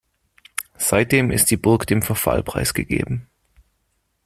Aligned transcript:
Seitdem 0.79 1.29
ist 1.29 1.51
die 1.51 1.57
Burg 1.57 1.85
dem 1.85 2.01
Verfall 2.01 2.41
preisgegeben. 2.41 3.27